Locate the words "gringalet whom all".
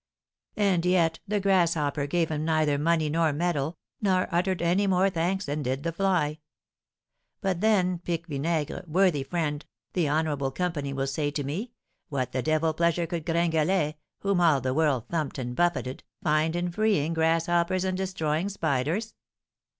13.27-14.59